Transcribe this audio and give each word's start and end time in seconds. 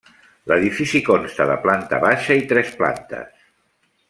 L'edifici 0.51 1.01
consta 1.09 1.47
de 1.51 1.59
planta 1.67 2.01
baixa 2.09 2.39
i 2.43 2.45
tres 2.55 2.73
plantes. 2.81 3.49